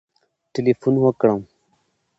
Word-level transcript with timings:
ټلېفون 0.53 0.95
وکړم 1.03 1.39